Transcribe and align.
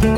Moin 0.00 0.14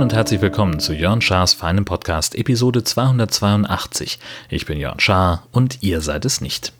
und 0.00 0.14
herzlich 0.14 0.40
willkommen 0.40 0.80
zu 0.80 0.94
Jörn 0.94 1.20
Schars 1.20 1.52
feinem 1.52 1.84
Podcast 1.84 2.34
Episode 2.34 2.82
282. 2.82 4.18
Ich 4.48 4.64
bin 4.64 4.78
Jörn 4.78 5.00
Schaar 5.00 5.42
und 5.52 5.82
ihr 5.82 6.00
seid 6.00 6.24
es 6.24 6.40
nicht. 6.40 6.72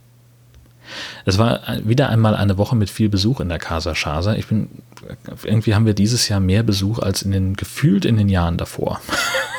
Es 1.26 1.36
war 1.36 1.60
wieder 1.84 2.08
einmal 2.08 2.34
eine 2.34 2.56
Woche 2.56 2.74
mit 2.74 2.88
viel 2.88 3.10
Besuch 3.10 3.40
in 3.40 3.50
der 3.50 3.58
Casa 3.58 3.94
Schasa. 3.94 4.34
Ich 4.34 4.46
bin, 4.46 4.70
irgendwie 5.44 5.74
haben 5.74 5.84
wir 5.84 5.92
dieses 5.92 6.30
Jahr 6.30 6.40
mehr 6.40 6.62
Besuch 6.62 7.00
als 7.00 7.20
in 7.20 7.32
den, 7.32 7.54
gefühlt 7.54 8.06
in 8.06 8.16
den 8.16 8.30
Jahren 8.30 8.56
davor. 8.56 9.02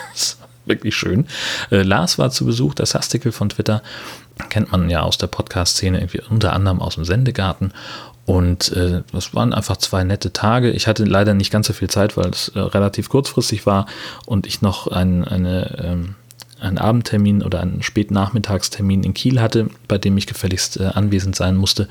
wirklich 0.70 0.96
schön. 0.96 1.28
Äh, 1.72 1.82
Lars 1.82 2.18
war 2.18 2.32
zu 2.32 2.46
Besuch, 2.46 2.74
das 2.74 2.96
Hastikel 2.96 3.32
von 3.32 3.50
Twitter. 3.50 3.82
Kennt 4.50 4.72
man 4.72 4.90
ja 4.90 5.02
aus 5.02 5.18
der 5.18 5.28
Podcast-Szene, 5.28 6.00
irgendwie 6.00 6.22
unter 6.30 6.54
anderem 6.54 6.82
aus 6.82 6.96
dem 6.96 7.04
Sendegarten. 7.04 7.74
Und 8.26 8.72
äh, 8.74 9.02
das 9.12 9.34
waren 9.34 9.54
einfach 9.54 9.78
zwei 9.78 10.04
nette 10.04 10.32
Tage. 10.32 10.70
Ich 10.70 10.88
hatte 10.88 11.04
leider 11.04 11.34
nicht 11.34 11.52
ganz 11.52 11.68
so 11.68 11.74
viel 11.74 11.90
Zeit, 11.90 12.16
weil 12.16 12.30
es 12.30 12.50
äh, 12.50 12.60
relativ 12.60 13.10
kurzfristig 13.10 13.66
war 13.66 13.88
und 14.28 14.46
ich 14.46 14.62
noch 14.62 14.88
ein, 14.88 15.26
eine, 15.26 15.84
ähm, 15.84 16.16
einen 16.62 16.78
Abendtermin 16.78 17.42
oder 17.42 17.60
einen 17.60 17.82
Spätnachmittagstermin 17.82 19.04
in 19.04 19.16
Kiel 19.16 19.42
hatte, 19.42 19.70
bei 19.88 19.98
dem 19.98 20.16
ich 20.16 20.28
gefälligst 20.28 20.80
äh, 20.80 20.92
anwesend 20.94 21.36
sein 21.36 21.58
musste. 21.58 21.88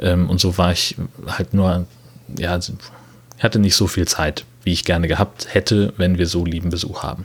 Ähm, 0.00 0.28
und 0.28 0.40
so 0.40 0.58
war 0.58 0.72
ich 0.72 0.96
halt 1.28 1.54
nur, 1.54 1.86
ja, 2.36 2.58
ich 2.58 3.44
hatte 3.44 3.60
nicht 3.60 3.76
so 3.76 3.86
viel 3.86 4.08
Zeit 4.08 4.44
wie 4.66 4.72
ich 4.72 4.84
gerne 4.84 5.06
gehabt 5.06 5.46
hätte, 5.54 5.92
wenn 5.96 6.18
wir 6.18 6.26
so 6.26 6.44
lieben 6.44 6.70
Besuch 6.70 7.04
haben. 7.04 7.24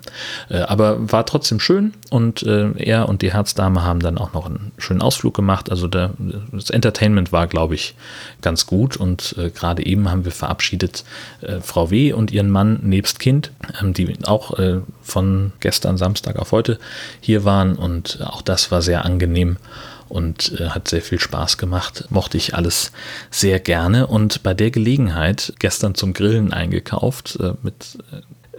Äh, 0.50 0.60
aber 0.60 1.12
war 1.12 1.26
trotzdem 1.26 1.60
schön 1.60 1.96
und 2.12 2.44
äh, 2.44 2.70
er 2.78 3.10
und 3.10 3.24
die 3.24 3.34
Herzdame 3.34 3.84
haben 3.84 4.00
dann 4.00 4.20
auch 4.20 4.34
noch 4.34 4.46
einen 4.46 4.72
schönen 4.78 5.02
Ausflug 5.02 5.34
gemacht. 5.34 5.72
Also 5.72 5.88
das 5.88 6.70
Entertainment 6.70 7.32
war, 7.32 7.48
glaube 7.48 7.74
ich, 7.74 7.96
ganz 8.44 8.68
gut 8.68 8.96
und 8.96 9.36
äh, 9.40 9.50
gerade 9.50 9.84
eben 9.84 10.12
haben 10.12 10.24
wir 10.24 10.32
verabschiedet 10.32 11.04
Frau 11.62 11.90
W. 11.90 12.14
und 12.14 12.32
ihren 12.32 12.52
Mann 12.52 12.80
nebst 12.84 13.20
Kind, 13.20 13.52
ähm, 13.82 13.94
die 13.94 14.14
auch 14.26 14.54
von 15.02 15.52
gestern 15.60 15.98
Samstag 15.98 16.38
auf 16.38 16.52
heute 16.52 16.78
hier 17.20 17.44
waren 17.44 17.76
und 17.76 18.20
auch 18.24 18.44
das 18.44 18.70
war 18.70 18.84
sehr 18.84 19.04
angenehm 19.04 19.58
und 20.12 20.60
äh, 20.60 20.70
hat 20.70 20.88
sehr 20.88 21.02
viel 21.02 21.20
Spaß 21.20 21.58
gemacht. 21.58 22.06
Mochte 22.10 22.38
ich 22.38 22.56
alles 22.56 22.92
sehr 23.30 23.60
gerne 23.60 24.08
und 24.08 24.44
bei 24.44 24.54
der 24.54 24.72
Gelegenheit 24.72 25.54
gestern 25.60 25.96
zum 25.96 26.14
Grillen 26.14 26.54
eingekauft. 26.54 27.38
Äh, 27.40 27.54
mit, 27.64 27.98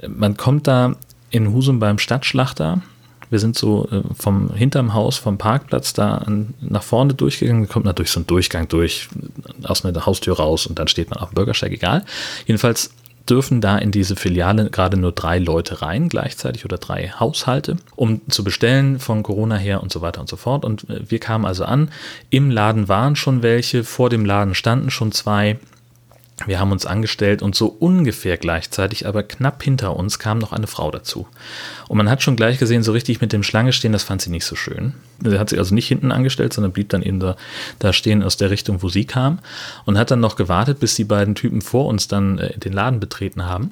äh, 0.00 0.08
man 0.08 0.36
kommt 0.36 0.66
da 0.66 0.96
in 1.30 1.52
Husum 1.52 1.78
beim 1.78 1.98
Stadtschlachter. 1.98 2.82
Wir 3.30 3.38
sind 3.38 3.56
so 3.56 3.88
äh, 3.90 4.02
vom 4.14 4.54
hinterm 4.54 4.94
Haus, 4.94 5.16
vom 5.16 5.38
Parkplatz 5.38 5.92
da 5.92 6.26
nach 6.60 6.82
vorne 6.82 7.14
durchgegangen. 7.14 7.62
Man 7.62 7.68
kommt 7.68 7.86
da 7.86 7.92
durch 7.92 8.10
so 8.10 8.20
einen 8.20 8.26
Durchgang 8.26 8.68
durch, 8.68 9.08
aus 9.62 9.84
einer 9.84 10.06
Haustür 10.06 10.36
raus 10.36 10.66
und 10.66 10.78
dann 10.78 10.88
steht 10.88 11.10
man 11.10 11.18
auf 11.18 11.30
dem 11.30 11.34
Bürgersteig, 11.34 11.72
egal. 11.72 12.04
Jedenfalls 12.46 12.90
dürfen 13.28 13.60
da 13.60 13.78
in 13.78 13.90
diese 13.90 14.16
Filiale 14.16 14.70
gerade 14.70 14.96
nur 14.96 15.12
drei 15.12 15.38
Leute 15.38 15.82
rein 15.82 16.08
gleichzeitig 16.08 16.64
oder 16.64 16.78
drei 16.78 17.08
Haushalte, 17.08 17.76
um 17.96 18.20
zu 18.28 18.44
bestellen 18.44 18.98
von 18.98 19.22
Corona 19.22 19.56
her 19.56 19.82
und 19.82 19.92
so 19.92 20.00
weiter 20.00 20.20
und 20.20 20.28
so 20.28 20.36
fort. 20.36 20.64
Und 20.64 20.88
äh, 20.90 21.00
wir 21.08 21.18
kamen 21.18 21.44
also 21.44 21.64
an. 21.64 21.90
Im 22.30 22.50
Laden 22.50 22.88
waren 22.88 23.16
schon 23.16 23.42
welche, 23.42 23.84
vor 23.84 24.10
dem 24.10 24.24
Laden 24.24 24.54
standen 24.54 24.90
schon 24.90 25.12
zwei. 25.12 25.58
Wir 26.46 26.58
haben 26.58 26.72
uns 26.72 26.86
angestellt 26.86 27.42
und 27.42 27.54
so 27.54 27.66
ungefähr 27.66 28.36
gleichzeitig, 28.36 29.06
aber 29.06 29.22
knapp 29.22 29.62
hinter 29.62 29.96
uns 29.96 30.18
kam 30.18 30.38
noch 30.38 30.52
eine 30.52 30.66
Frau 30.66 30.90
dazu. 30.90 31.26
Und 31.88 31.96
man 31.96 32.10
hat 32.10 32.22
schon 32.22 32.36
gleich 32.36 32.58
gesehen, 32.58 32.82
so 32.82 32.92
richtig 32.92 33.20
mit 33.20 33.32
dem 33.32 33.42
Schlange 33.42 33.72
stehen, 33.72 33.92
das 33.92 34.02
fand 34.02 34.22
sie 34.22 34.30
nicht 34.30 34.44
so 34.44 34.56
schön. 34.56 34.94
Sie 35.22 35.38
hat 35.38 35.50
sich 35.50 35.58
also 35.58 35.74
nicht 35.74 35.88
hinten 35.88 36.12
angestellt, 36.12 36.52
sondern 36.52 36.72
blieb 36.72 36.88
dann 36.88 37.02
eben 37.02 37.20
da, 37.20 37.36
da 37.78 37.92
stehen 37.92 38.22
aus 38.22 38.36
der 38.36 38.50
Richtung, 38.50 38.82
wo 38.82 38.88
sie 38.88 39.04
kam 39.04 39.38
und 39.84 39.98
hat 39.98 40.10
dann 40.10 40.20
noch 40.20 40.36
gewartet, 40.36 40.80
bis 40.80 40.94
die 40.94 41.04
beiden 41.04 41.34
Typen 41.34 41.60
vor 41.60 41.86
uns 41.86 42.08
dann 42.08 42.38
äh, 42.38 42.58
den 42.58 42.72
Laden 42.72 43.00
betreten 43.00 43.46
haben 43.46 43.70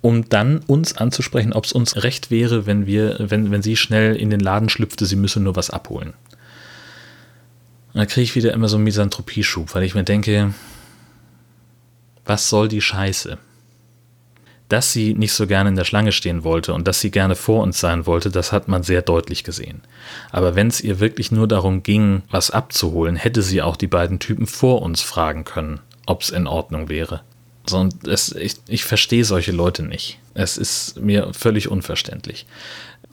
um 0.00 0.28
dann 0.28 0.58
uns 0.66 0.98
anzusprechen, 0.98 1.54
ob 1.54 1.64
es 1.64 1.72
uns 1.72 2.04
recht 2.04 2.30
wäre, 2.30 2.66
wenn 2.66 2.84
wir, 2.84 3.16
wenn, 3.20 3.50
wenn 3.50 3.62
sie 3.62 3.74
schnell 3.74 4.14
in 4.14 4.28
den 4.28 4.38
Laden 4.40 4.68
schlüpfte, 4.68 5.06
sie 5.06 5.16
müsse 5.16 5.40
nur 5.40 5.56
was 5.56 5.70
abholen. 5.70 6.12
Und 7.94 8.00
da 8.00 8.04
kriege 8.04 8.24
ich 8.24 8.34
wieder 8.34 8.52
immer 8.52 8.68
so 8.68 8.76
einen 8.76 8.84
Misanthropie-Schub, 8.84 9.74
weil 9.74 9.82
ich 9.82 9.94
mir 9.94 10.04
denke, 10.04 10.52
was 12.24 12.48
soll 12.48 12.68
die 12.68 12.80
Scheiße? 12.80 13.38
Dass 14.68 14.92
sie 14.92 15.14
nicht 15.14 15.32
so 15.32 15.46
gerne 15.46 15.68
in 15.68 15.76
der 15.76 15.84
Schlange 15.84 16.12
stehen 16.12 16.42
wollte 16.42 16.72
und 16.72 16.88
dass 16.88 17.00
sie 17.00 17.10
gerne 17.10 17.36
vor 17.36 17.62
uns 17.62 17.80
sein 17.80 18.06
wollte, 18.06 18.30
das 18.30 18.50
hat 18.50 18.66
man 18.66 18.82
sehr 18.82 19.02
deutlich 19.02 19.44
gesehen. 19.44 19.82
Aber 20.30 20.54
wenn 20.54 20.68
es 20.68 20.80
ihr 20.80 21.00
wirklich 21.00 21.30
nur 21.30 21.46
darum 21.46 21.82
ging, 21.82 22.22
was 22.30 22.50
abzuholen, 22.50 23.16
hätte 23.16 23.42
sie 23.42 23.60
auch 23.60 23.76
die 23.76 23.86
beiden 23.86 24.18
Typen 24.18 24.46
vor 24.46 24.82
uns 24.82 25.02
fragen 25.02 25.44
können, 25.44 25.80
ob 26.06 26.22
es 26.22 26.30
in 26.30 26.46
Ordnung 26.46 26.88
wäre. 26.88 27.22
So, 27.66 27.88
es, 28.06 28.32
ich, 28.32 28.56
ich 28.68 28.84
verstehe 28.84 29.24
solche 29.24 29.52
Leute 29.52 29.82
nicht. 29.82 30.18
Es 30.34 30.58
ist 30.58 31.00
mir 31.00 31.32
völlig 31.32 31.68
unverständlich. 31.68 32.46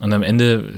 Und 0.01 0.13
am 0.13 0.23
Ende 0.23 0.73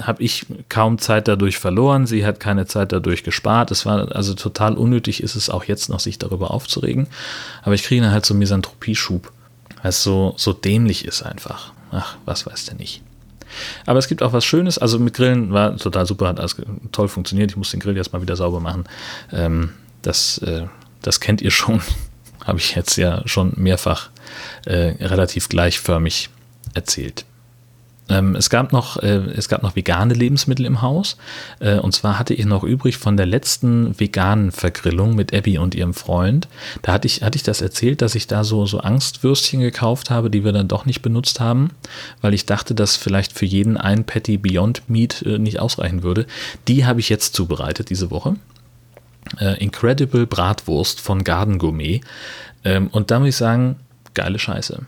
habe 0.00 0.22
ich 0.22 0.46
kaum 0.68 0.98
Zeit 0.98 1.26
dadurch 1.26 1.58
verloren. 1.58 2.06
Sie 2.06 2.24
hat 2.24 2.38
keine 2.38 2.66
Zeit 2.66 2.92
dadurch 2.92 3.24
gespart. 3.24 3.72
Es 3.72 3.84
war 3.84 4.14
also 4.14 4.34
total 4.34 4.74
unnötig, 4.74 5.22
ist 5.22 5.34
es 5.34 5.50
auch 5.50 5.64
jetzt 5.64 5.88
noch, 5.88 5.98
sich 5.98 6.18
darüber 6.18 6.52
aufzuregen. 6.52 7.08
Aber 7.62 7.74
ich 7.74 7.82
kriege 7.82 8.00
dann 8.00 8.12
halt 8.12 8.24
so 8.24 8.32
Misanthropie-Schub, 8.32 9.32
weil 9.82 9.88
es 9.88 10.04
so, 10.04 10.34
so 10.36 10.52
dämlich 10.52 11.04
ist 11.04 11.22
einfach. 11.22 11.72
Ach, 11.90 12.16
was 12.24 12.46
weiß 12.46 12.66
der 12.66 12.76
nicht. 12.76 13.02
Aber 13.86 13.98
es 13.98 14.06
gibt 14.06 14.22
auch 14.22 14.32
was 14.32 14.44
Schönes. 14.44 14.78
Also 14.78 15.00
mit 15.00 15.14
Grillen 15.14 15.52
war 15.52 15.76
total 15.76 16.06
super, 16.06 16.28
hat 16.28 16.38
alles 16.38 16.56
toll 16.92 17.08
funktioniert. 17.08 17.50
Ich 17.50 17.56
muss 17.56 17.72
den 17.72 17.80
Grill 17.80 17.96
jetzt 17.96 18.12
mal 18.12 18.22
wieder 18.22 18.36
sauber 18.36 18.60
machen. 18.60 18.84
Ähm, 19.32 19.70
das, 20.02 20.38
äh, 20.38 20.66
das 21.02 21.18
kennt 21.18 21.42
ihr 21.42 21.50
schon. 21.50 21.82
Habe 22.44 22.58
ich 22.58 22.76
jetzt 22.76 22.96
ja 22.96 23.26
schon 23.26 23.52
mehrfach 23.56 24.10
äh, 24.64 24.94
relativ 25.04 25.48
gleichförmig 25.48 26.30
erzählt. 26.74 27.24
Ähm, 28.08 28.36
es, 28.36 28.50
gab 28.50 28.72
noch, 28.72 28.98
äh, 28.98 29.30
es 29.34 29.48
gab 29.48 29.62
noch 29.62 29.76
vegane 29.76 30.12
Lebensmittel 30.12 30.66
im 30.66 30.82
Haus. 30.82 31.16
Äh, 31.60 31.78
und 31.78 31.94
zwar 31.94 32.18
hatte 32.18 32.34
ich 32.34 32.44
noch 32.44 32.62
übrig 32.62 32.98
von 32.98 33.16
der 33.16 33.26
letzten 33.26 33.98
veganen 33.98 34.52
Vergrillung 34.52 35.14
mit 35.14 35.34
Abby 35.34 35.58
und 35.58 35.74
ihrem 35.74 35.94
Freund. 35.94 36.48
Da 36.82 36.92
hatte 36.92 37.06
ich, 37.06 37.22
hatte 37.22 37.36
ich 37.36 37.42
das 37.42 37.62
erzählt, 37.62 38.02
dass 38.02 38.14
ich 38.14 38.26
da 38.26 38.44
so, 38.44 38.66
so 38.66 38.80
Angstwürstchen 38.80 39.60
gekauft 39.60 40.10
habe, 40.10 40.30
die 40.30 40.44
wir 40.44 40.52
dann 40.52 40.68
doch 40.68 40.84
nicht 40.84 41.00
benutzt 41.00 41.40
haben, 41.40 41.70
weil 42.20 42.34
ich 42.34 42.44
dachte, 42.44 42.74
dass 42.74 42.96
vielleicht 42.96 43.32
für 43.32 43.46
jeden 43.46 43.76
ein 43.78 44.04
Patty 44.04 44.36
Beyond 44.36 44.88
Meat 44.88 45.22
äh, 45.22 45.38
nicht 45.38 45.58
ausreichen 45.58 46.02
würde. 46.02 46.26
Die 46.68 46.84
habe 46.84 47.00
ich 47.00 47.08
jetzt 47.08 47.34
zubereitet 47.34 47.88
diese 47.88 48.10
Woche. 48.10 48.36
Äh, 49.40 49.62
Incredible 49.62 50.26
Bratwurst 50.26 51.00
von 51.00 51.24
Garden 51.24 51.58
Gourmet. 51.58 52.02
Ähm, 52.64 52.88
und 52.88 53.10
da 53.10 53.18
muss 53.18 53.30
ich 53.30 53.36
sagen, 53.36 53.76
geile 54.12 54.38
Scheiße 54.38 54.86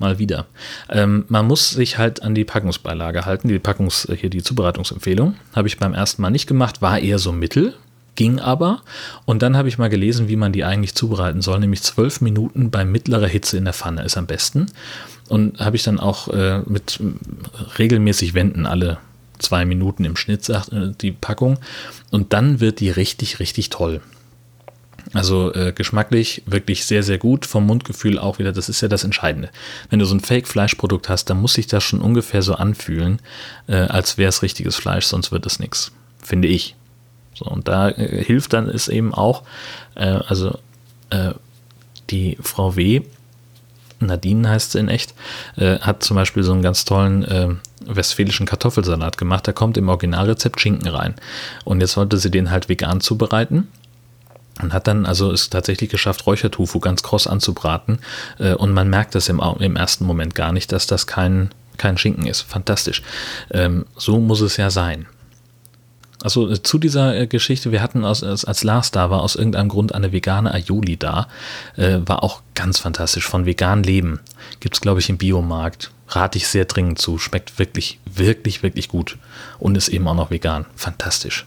mal 0.00 0.18
wieder. 0.18 0.46
Ähm, 0.88 1.24
man 1.28 1.46
muss 1.46 1.70
sich 1.70 1.98
halt 1.98 2.22
an 2.22 2.34
die 2.34 2.44
Packungsbeilage 2.44 3.24
halten, 3.26 3.48
die 3.48 3.58
Packungs, 3.58 4.06
äh, 4.06 4.16
hier 4.16 4.30
die 4.30 4.42
Zubereitungsempfehlung. 4.42 5.36
Habe 5.54 5.68
ich 5.68 5.78
beim 5.78 5.94
ersten 5.94 6.22
Mal 6.22 6.30
nicht 6.30 6.46
gemacht, 6.46 6.82
war 6.82 6.98
eher 6.98 7.18
so 7.18 7.32
mittel, 7.32 7.74
ging 8.16 8.40
aber. 8.40 8.82
Und 9.26 9.42
dann 9.42 9.56
habe 9.56 9.68
ich 9.68 9.78
mal 9.78 9.88
gelesen, 9.88 10.28
wie 10.28 10.36
man 10.36 10.52
die 10.52 10.64
eigentlich 10.64 10.94
zubereiten 10.94 11.42
soll, 11.42 11.60
nämlich 11.60 11.82
zwölf 11.82 12.20
Minuten 12.20 12.70
bei 12.70 12.84
mittlerer 12.84 13.28
Hitze 13.28 13.56
in 13.56 13.64
der 13.64 13.74
Pfanne 13.74 14.02
ist 14.02 14.16
am 14.16 14.26
besten. 14.26 14.66
Und 15.28 15.60
habe 15.60 15.76
ich 15.76 15.84
dann 15.84 16.00
auch 16.00 16.28
äh, 16.28 16.60
mit 16.66 16.98
regelmäßig 17.78 18.34
wenden 18.34 18.66
alle 18.66 18.98
zwei 19.38 19.64
Minuten 19.64 20.04
im 20.04 20.16
Schnitt, 20.16 20.44
sagt 20.44 20.72
äh, 20.72 20.92
die 21.00 21.12
Packung. 21.12 21.58
Und 22.10 22.32
dann 22.32 22.60
wird 22.60 22.80
die 22.80 22.90
richtig, 22.90 23.38
richtig 23.38 23.70
toll. 23.70 24.00
Also 25.12 25.52
äh, 25.54 25.72
geschmacklich 25.72 26.42
wirklich 26.46 26.84
sehr, 26.84 27.02
sehr 27.02 27.18
gut. 27.18 27.46
Vom 27.46 27.66
Mundgefühl 27.66 28.18
auch 28.18 28.38
wieder, 28.38 28.52
das 28.52 28.68
ist 28.68 28.80
ja 28.80 28.88
das 28.88 29.04
Entscheidende. 29.04 29.50
Wenn 29.88 29.98
du 29.98 30.04
so 30.04 30.14
ein 30.14 30.20
Fake-Fleischprodukt 30.20 31.08
hast, 31.08 31.30
dann 31.30 31.40
muss 31.40 31.54
sich 31.54 31.66
das 31.66 31.82
schon 31.84 32.00
ungefähr 32.00 32.42
so 32.42 32.54
anfühlen, 32.54 33.20
äh, 33.66 33.76
als 33.76 34.18
wäre 34.18 34.28
es 34.28 34.42
richtiges 34.42 34.76
Fleisch, 34.76 35.06
sonst 35.06 35.32
wird 35.32 35.46
es 35.46 35.58
nichts. 35.58 35.92
Finde 36.22 36.48
ich. 36.48 36.76
So, 37.34 37.46
und 37.46 37.68
da 37.68 37.88
äh, 37.90 38.22
hilft 38.24 38.52
dann 38.52 38.68
es 38.68 38.88
eben 38.88 39.14
auch, 39.14 39.42
äh, 39.94 40.04
also 40.04 40.58
äh, 41.10 41.32
die 42.10 42.38
Frau 42.40 42.76
W., 42.76 43.02
Nadine 44.02 44.48
heißt 44.48 44.72
sie 44.72 44.78
in 44.78 44.88
echt, 44.88 45.14
äh, 45.56 45.78
hat 45.80 46.02
zum 46.02 46.16
Beispiel 46.16 46.42
so 46.42 46.52
einen 46.52 46.62
ganz 46.62 46.86
tollen 46.86 47.60
westfälischen 47.84 48.46
Kartoffelsalat 48.46 49.18
gemacht. 49.18 49.46
Da 49.46 49.52
kommt 49.52 49.76
im 49.76 49.90
Originalrezept 49.90 50.58
Schinken 50.58 50.88
rein. 50.88 51.14
Und 51.64 51.82
jetzt 51.82 51.98
wollte 51.98 52.16
sie 52.16 52.30
den 52.30 52.50
halt 52.50 52.70
vegan 52.70 53.02
zubereiten 53.02 53.68
und 54.62 54.72
hat 54.72 54.86
dann 54.86 55.06
also 55.06 55.30
es 55.32 55.50
tatsächlich 55.50 55.90
geschafft, 55.90 56.26
Räuchertofu 56.26 56.80
ganz 56.80 57.02
kross 57.02 57.26
anzubraten. 57.26 57.98
Äh, 58.38 58.54
und 58.54 58.72
man 58.72 58.88
merkt 58.88 59.14
das 59.14 59.28
im, 59.28 59.40
im 59.58 59.76
ersten 59.76 60.04
Moment 60.04 60.34
gar 60.34 60.52
nicht, 60.52 60.72
dass 60.72 60.86
das 60.86 61.06
kein, 61.06 61.50
kein 61.76 61.98
Schinken 61.98 62.26
ist. 62.26 62.42
Fantastisch. 62.42 63.02
Ähm, 63.50 63.86
so 63.96 64.20
muss 64.20 64.40
es 64.40 64.56
ja 64.56 64.70
sein. 64.70 65.06
Also 66.22 66.50
äh, 66.50 66.62
zu 66.62 66.78
dieser 66.78 67.16
äh, 67.16 67.26
Geschichte, 67.26 67.72
wir 67.72 67.82
hatten 67.82 68.04
aus, 68.04 68.22
als 68.22 68.62
Lars 68.62 68.90
da 68.90 69.10
war, 69.10 69.22
aus 69.22 69.36
irgendeinem 69.36 69.68
Grund 69.68 69.94
eine 69.94 70.12
vegane 70.12 70.52
Aioli 70.52 70.96
da. 70.96 71.28
War 71.76 72.22
auch 72.22 72.42
ganz 72.54 72.78
fantastisch. 72.78 73.26
Von 73.26 73.46
vegan 73.46 73.82
Leben. 73.82 74.20
Gibt 74.60 74.76
es, 74.76 74.80
glaube 74.80 75.00
ich, 75.00 75.08
im 75.08 75.18
Biomarkt. 75.18 75.90
rate 76.08 76.38
ich 76.38 76.48
sehr 76.48 76.66
dringend 76.66 76.98
zu. 76.98 77.18
Schmeckt 77.18 77.58
wirklich, 77.58 77.98
wirklich, 78.04 78.62
wirklich 78.62 78.88
gut 78.88 79.16
und 79.58 79.76
ist 79.76 79.88
eben 79.88 80.06
auch 80.08 80.14
noch 80.14 80.30
vegan. 80.30 80.66
Fantastisch. 80.76 81.46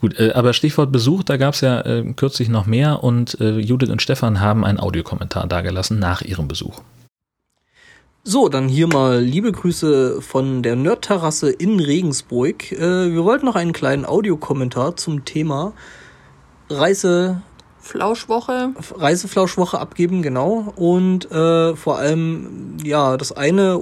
Gut, 0.00 0.18
äh, 0.18 0.32
aber 0.32 0.52
Stichwort 0.52 0.92
Besuch, 0.92 1.22
da 1.22 1.36
gab 1.36 1.54
es 1.54 1.60
ja 1.60 1.80
äh, 1.80 2.12
kürzlich 2.14 2.48
noch 2.48 2.66
mehr 2.66 3.02
und 3.02 3.40
äh, 3.40 3.58
Judith 3.58 3.90
und 3.90 4.02
Stefan 4.02 4.40
haben 4.40 4.64
einen 4.64 4.80
Audiokommentar 4.80 5.46
dargelassen 5.46 5.98
nach 5.98 6.22
ihrem 6.22 6.48
Besuch. 6.48 6.80
So, 8.26 8.48
dann 8.48 8.68
hier 8.68 8.86
mal 8.86 9.20
liebe 9.20 9.52
Grüße 9.52 10.22
von 10.22 10.62
der 10.62 10.76
Nerdterrasse 10.76 11.50
in 11.50 11.78
Regensburg. 11.78 12.72
Äh, 12.72 13.12
wir 13.12 13.22
wollten 13.24 13.44
noch 13.44 13.54
einen 13.56 13.74
kleinen 13.74 14.06
Audiokommentar 14.06 14.96
zum 14.96 15.26
Thema 15.26 15.74
Reise 16.70 17.42
Flauschwoche. 17.84 18.70
Reiseflauschwoche 18.96 19.78
abgeben, 19.78 20.22
genau. 20.22 20.72
Und 20.74 21.30
äh, 21.30 21.76
vor 21.76 21.98
allem, 21.98 22.78
ja, 22.82 23.18
das 23.18 23.30
eine, 23.32 23.78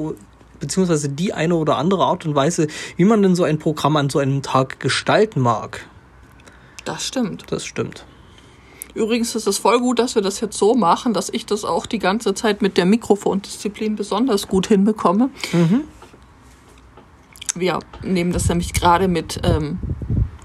beziehungsweise 0.62 1.08
die 1.08 1.34
eine 1.34 1.56
oder 1.56 1.76
andere 1.76 2.04
Art 2.04 2.24
und 2.24 2.34
Weise, 2.34 2.68
wie 2.96 3.04
man 3.04 3.20
denn 3.20 3.34
so 3.34 3.42
ein 3.42 3.58
Programm 3.58 3.96
an 3.96 4.08
so 4.08 4.20
einem 4.20 4.42
Tag 4.42 4.80
gestalten 4.80 5.40
mag. 5.40 5.84
Das 6.84 7.04
stimmt. 7.04 7.44
Das 7.50 7.66
stimmt. 7.66 8.06
Übrigens 8.94 9.34
ist 9.34 9.46
es 9.46 9.58
voll 9.58 9.80
gut, 9.80 9.98
dass 9.98 10.14
wir 10.14 10.22
das 10.22 10.40
jetzt 10.40 10.56
so 10.56 10.74
machen, 10.74 11.14
dass 11.14 11.30
ich 11.30 11.46
das 11.46 11.64
auch 11.64 11.86
die 11.86 11.98
ganze 11.98 12.34
Zeit 12.34 12.62
mit 12.62 12.76
der 12.76 12.84
Mikrofondisziplin 12.84 13.96
besonders 13.96 14.48
gut 14.48 14.68
hinbekomme. 14.68 15.30
Mhm. 15.52 15.82
Wir 17.54 17.80
nehmen 18.02 18.32
das 18.32 18.48
nämlich 18.48 18.72
gerade 18.72 19.08
mit 19.08 19.40
ähm, 19.44 19.78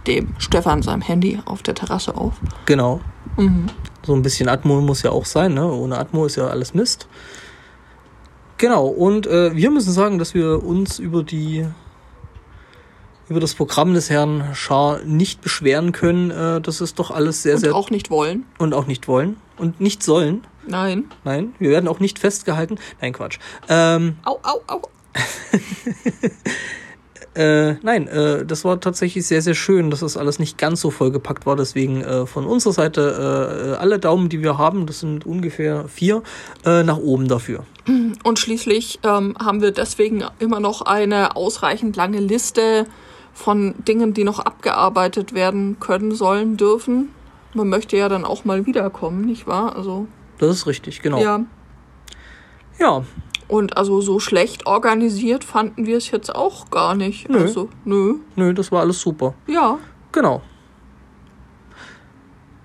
dem 0.08 0.34
Stefan 0.40 0.82
seinem 0.82 1.02
Handy 1.02 1.40
auf 1.46 1.62
der 1.62 1.76
Terrasse 1.76 2.16
auf. 2.16 2.34
Genau. 2.66 3.02
Mhm. 3.38 3.68
So 4.04 4.16
ein 4.16 4.24
bisschen 4.24 4.50
Atmo 4.50 4.82
muss 4.82 5.04
ja 5.04 5.12
auch 5.12 5.26
sein, 5.26 5.54
ne? 5.54 5.72
Ohne 5.72 5.98
Atmo 6.00 6.26
ist 6.26 6.38
ja 6.38 6.48
alles 6.48 6.74
Mist. 6.74 7.08
Genau, 8.58 8.88
und 8.88 9.28
äh, 9.28 9.56
wir 9.56 9.70
müssen 9.70 9.92
sagen, 9.92 10.18
dass 10.18 10.34
wir 10.34 10.64
uns 10.64 11.00
über 11.00 11.24
die 11.24 11.66
über 13.30 13.40
das 13.40 13.56
Programm 13.56 13.94
des 13.94 14.10
Herrn 14.10 14.56
Schar 14.56 15.00
nicht 15.04 15.42
beschweren 15.42 15.92
können. 15.92 16.32
Äh, 16.32 16.62
das 16.62 16.82
ist 16.82 16.98
doch 16.98 17.12
alles 17.12 17.44
sehr, 17.44 17.56
und 17.56 17.60
sehr. 17.60 17.70
Und 17.72 17.76
auch 17.76 17.90
nicht 17.90 18.10
wollen. 18.10 18.46
Und 18.58 18.74
auch 18.74 18.88
nicht 18.88 19.08
wollen. 19.08 19.38
Und 19.58 19.82
nicht 19.82 20.02
sollen. 20.02 20.46
Nein. 20.66 21.06
Nein, 21.24 21.54
wir 21.60 21.70
werden 21.70 21.88
auch 21.88 22.00
nicht 22.00 22.20
festgehalten. 22.20 22.78
Nein, 23.02 23.14
Quatsch. 23.14 23.40
Ähm, 23.70 24.18
au, 24.24 24.40
au, 24.44 24.62
au. 24.68 24.82
Äh, 27.38 27.76
nein, 27.84 28.08
äh, 28.08 28.46
das 28.46 28.66
war 28.66 28.80
tatsächlich 28.80 29.28
sehr, 29.28 29.44
sehr 29.44 29.54
schön, 29.54 29.92
dass 29.92 30.00
das 30.00 30.18
alles 30.18 30.40
nicht 30.40 30.58
ganz 30.58 30.82
so 30.82 30.90
vollgepackt 30.90 31.46
war. 31.46 31.56
Deswegen 31.56 32.02
äh, 32.02 32.26
von 32.26 32.48
unserer 32.48 32.74
Seite 32.74 33.76
äh, 33.76 33.80
alle 33.80 34.00
Daumen, 34.00 34.28
die 34.30 34.42
wir 34.42 34.58
haben, 34.58 34.88
das 34.88 35.02
sind 35.02 35.26
ungefähr 35.26 35.88
vier, 35.88 36.24
äh, 36.66 36.82
nach 36.82 36.98
oben 36.98 37.28
dafür. 37.28 37.64
Und 38.24 38.40
schließlich 38.40 39.00
ähm, 39.04 39.36
haben 39.40 39.62
wir 39.62 39.72
deswegen 39.72 40.24
immer 40.40 40.60
noch 40.60 40.82
eine 40.82 41.36
ausreichend 41.36 41.96
lange 41.96 42.20
Liste 42.20 42.88
von 43.34 43.76
Dingen, 43.88 44.16
die 44.16 44.24
noch 44.24 44.40
abgearbeitet 44.40 45.36
werden 45.36 45.80
können, 45.80 46.16
sollen, 46.16 46.58
dürfen. 46.58 47.10
Man 47.54 47.70
möchte 47.70 47.98
ja 47.98 48.10
dann 48.10 48.26
auch 48.26 48.46
mal 48.46 48.66
wiederkommen, 48.66 49.26
nicht 49.26 49.46
wahr? 49.46 49.76
Also. 49.76 50.08
Das 50.40 50.50
ist 50.50 50.66
richtig, 50.66 51.04
genau. 51.04 51.20
Ja. 51.22 51.46
Ja, 52.80 53.04
und 53.48 53.78
also 53.78 54.02
so 54.02 54.20
schlecht 54.20 54.66
organisiert 54.66 55.44
fanden 55.44 55.86
wir 55.86 55.98
es 55.98 56.12
jetzt 56.12 56.36
auch 56.36 56.70
gar 56.70 56.96
nicht. 56.96 57.30
Nö. 57.30 57.42
Also, 57.42 57.70
nö. 57.86 58.16
Nö, 58.36 58.54
das 58.54 58.72
war 58.72 58.82
alles 58.82 59.00
super. 59.02 59.34
Ja. 59.48 59.78
Genau. 60.12 60.42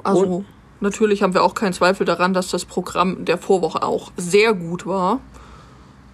Also, 0.02 0.24
Und? 0.24 0.46
natürlich 0.80 1.22
haben 1.22 1.34
wir 1.34 1.44
auch 1.44 1.54
keinen 1.54 1.72
Zweifel 1.72 2.04
daran, 2.04 2.34
dass 2.34 2.48
das 2.48 2.64
Programm 2.64 3.24
der 3.24 3.38
Vorwoche 3.38 3.82
auch 3.82 4.12
sehr 4.16 4.54
gut 4.54 4.86
war. 4.86 5.20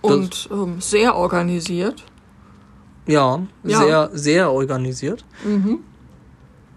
Und 0.00 0.49
ähm, 0.53 0.81
sehr 0.81 1.17
organisiert. 1.17 2.05
Ja, 3.06 3.43
ja, 3.64 3.79
sehr, 3.79 4.11
sehr 4.12 4.53
organisiert. 4.53 5.25
Mhm. 5.44 5.81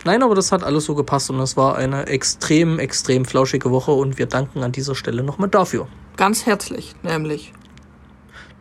Nein, 0.05 0.23
aber 0.23 0.33
das 0.33 0.51
hat 0.51 0.63
alles 0.63 0.85
so 0.85 0.95
gepasst 0.95 1.29
und 1.29 1.37
das 1.37 1.55
war 1.55 1.75
eine 1.75 2.07
extrem, 2.07 2.79
extrem 2.79 3.25
flauschige 3.25 3.69
Woche 3.69 3.91
und 3.91 4.17
wir 4.17 4.25
danken 4.25 4.63
an 4.63 4.71
dieser 4.71 4.95
Stelle 4.95 5.23
nochmal 5.23 5.49
dafür. 5.49 5.87
Ganz 6.17 6.45
herzlich, 6.47 6.95
nämlich. 7.03 7.53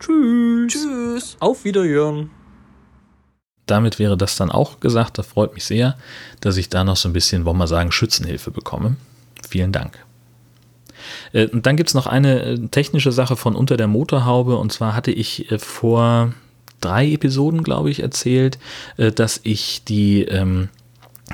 Tschüss. 0.01 0.73
Tschüss. 0.73 1.37
Auf 1.39 1.63
Wiederhören. 1.63 2.29
Damit 3.67 3.99
wäre 3.99 4.17
das 4.17 4.35
dann 4.35 4.51
auch 4.51 4.79
gesagt. 4.79 5.17
Da 5.17 5.23
freut 5.23 5.53
mich 5.53 5.63
sehr, 5.63 5.97
dass 6.41 6.57
ich 6.57 6.69
da 6.69 6.83
noch 6.83 6.97
so 6.97 7.07
ein 7.07 7.13
bisschen, 7.13 7.45
wollen 7.45 7.57
wir 7.57 7.67
sagen, 7.67 7.91
Schützenhilfe 7.91 8.51
bekomme. 8.51 8.97
Vielen 9.47 9.71
Dank. 9.71 10.03
Äh, 11.33 11.47
und 11.47 11.65
dann 11.65 11.77
gibt 11.77 11.89
es 11.89 11.93
noch 11.93 12.07
eine 12.07 12.41
äh, 12.41 12.67
technische 12.67 13.11
Sache 13.11 13.35
von 13.35 13.55
unter 13.55 13.77
der 13.77 13.87
Motorhaube. 13.87 14.57
Und 14.57 14.71
zwar 14.71 14.95
hatte 14.95 15.11
ich 15.11 15.51
äh, 15.51 15.59
vor 15.59 16.33
drei 16.79 17.11
Episoden, 17.11 17.63
glaube 17.63 17.91
ich, 17.91 18.01
erzählt, 18.01 18.57
dass 18.97 19.39
ich 19.43 19.83
die, 19.83 20.23
ähm, 20.23 20.69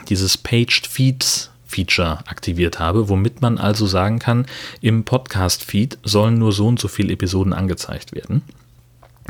dieses 0.10 0.38
Paged 0.38 0.88
Feeds 0.88 1.52
Feature 1.66 2.20
aktiviert 2.28 2.80
habe, 2.80 3.10
womit 3.10 3.42
man 3.42 3.58
also 3.58 3.86
sagen 3.86 4.20
kann, 4.20 4.46
im 4.82 5.04
Podcast-Feed 5.04 6.00
sollen 6.04 6.40
nur 6.40 6.52
so 6.52 6.68
und 6.68 6.80
so 6.80 6.88
viele 6.88 7.14
Episoden 7.14 7.54
angezeigt 7.54 8.14
werden, 8.16 8.42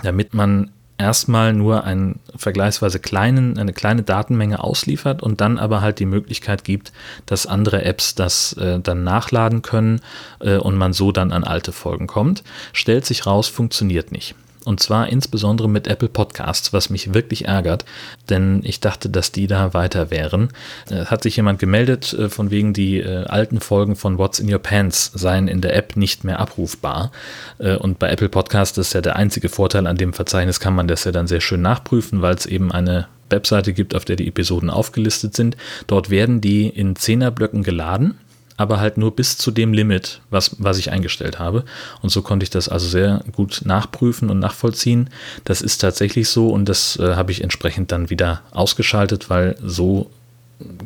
damit 0.04 0.34
man 0.34 0.72
erstmal 0.98 1.54
nur 1.54 1.84
einen 1.84 2.20
vergleichsweise 2.36 3.00
kleinen, 3.00 3.58
eine 3.58 3.74
kleine 3.74 4.04
Datenmenge 4.04 4.64
ausliefert 4.64 5.22
und 5.22 5.42
dann 5.42 5.60
aber 5.60 5.82
halt 5.82 6.00
die 6.00 6.06
Möglichkeit 6.06 6.64
gibt, 6.64 6.92
dass 7.26 7.46
andere 7.46 7.84
Apps 7.84 8.16
das 8.16 8.54
äh, 8.54 8.80
dann 8.80 9.04
nachladen 9.04 9.62
können 9.62 10.02
äh, 10.40 10.58
und 10.58 10.76
man 10.76 10.94
so 10.94 11.12
dann 11.12 11.32
an 11.32 11.44
alte 11.44 11.72
Folgen 11.72 12.08
kommt. 12.08 12.44
Stellt 12.74 13.06
sich 13.06 13.26
raus, 13.26 13.48
funktioniert 13.48 14.12
nicht. 14.12 14.36
Und 14.66 14.80
zwar 14.80 15.10
insbesondere 15.10 15.70
mit 15.70 15.88
Apple 15.88 16.10
Podcasts, 16.10 16.74
was 16.74 16.90
mich 16.90 17.14
wirklich 17.14 17.46
ärgert, 17.46 17.86
denn 18.30 18.62
ich 18.64 18.80
dachte, 18.80 19.10
dass 19.10 19.32
die 19.32 19.48
da 19.48 19.74
weiter 19.74 20.12
wären. 20.12 20.50
Äh, 20.90 21.06
hat 21.06 21.24
sich 21.24 21.38
jemand 21.38 21.60
gemeldet, 21.60 22.14
äh, 22.14 22.30
von 22.30 22.52
wegen 22.52 22.74
die 22.74 23.00
äh, 23.00 23.26
alten 23.26 23.60
Folgen 23.60 23.96
von 23.96 24.18
What's 24.18 24.40
in 24.40 24.52
Your 24.52 24.60
Pants 24.60 25.12
seien 25.14 25.48
in 25.48 25.62
der 25.62 25.76
App 25.76 25.96
nicht 25.96 26.24
mehr 26.24 26.40
abrufbar. 26.40 27.12
Und 27.58 28.00
bei 28.00 28.10
Apple 28.10 28.30
Podcasts 28.30 28.78
ist 28.78 28.94
ja 28.94 29.02
der 29.02 29.16
einzige 29.16 29.50
Vorteil 29.50 29.88
an 29.88 29.98
dem 29.98 30.14
Verzeichnis, 30.14 30.60
kann 30.60 30.76
man 30.76 30.88
das 30.88 31.04
ja 31.06 31.12
dann 31.12 31.28
sehr 31.28 31.42
schön 31.42 31.62
nachprüfen, 31.62 32.22
weil 32.22 32.36
es 32.36 32.46
eben 32.46 32.72
eine 32.72 33.08
Webseite 33.30 33.74
gibt, 33.74 33.96
auf 33.96 34.06
der 34.06 34.16
die 34.16 34.28
Episoden 34.28 34.70
aufgelistet 34.70 35.36
sind. 35.36 35.58
Dort 35.88 36.10
werden 36.10 36.42
die 36.42 36.68
in 36.68 36.96
Zehnerblöcken 36.96 37.64
geladen 37.64 38.18
aber 38.58 38.80
halt 38.80 38.98
nur 38.98 39.16
bis 39.16 39.38
zu 39.38 39.52
dem 39.52 39.72
Limit, 39.72 40.22
was, 40.32 40.56
was 40.60 40.80
ich 40.80 40.92
eingestellt 40.92 41.40
habe. 41.40 41.64
Und 42.02 42.10
so 42.10 42.24
konnte 42.24 42.44
ich 42.44 42.50
das 42.50 42.68
also 42.68 42.88
sehr 42.88 43.24
gut 43.32 43.62
nachprüfen 43.64 44.30
und 44.30 44.40
nachvollziehen. 44.40 45.10
Das 45.46 45.62
ist 45.62 45.78
tatsächlich 45.78 46.28
so 46.30 46.50
und 46.50 46.68
das 46.68 46.98
äh, 46.98 47.16
habe 47.16 47.32
ich 47.32 47.44
entsprechend 47.44 47.92
dann 47.92 48.10
wieder 48.10 48.42
ausgeschaltet, 48.52 49.30
weil 49.30 49.56
so 49.64 50.10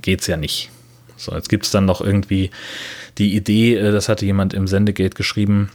geht 0.01 0.21
es 0.21 0.27
ja 0.27 0.37
nicht. 0.37 0.69
So, 1.15 1.33
jetzt 1.33 1.49
gibt 1.49 1.65
es 1.65 1.71
dann 1.71 1.85
noch 1.85 2.01
irgendwie 2.01 2.51
die 3.17 3.35
Idee, 3.35 3.75
äh, 3.77 3.91
das 3.91 4.09
hatte 4.09 4.25
jemand 4.25 4.53
im 4.53 4.67
Sendegate 4.67 5.15
geschrieben, 5.15 5.69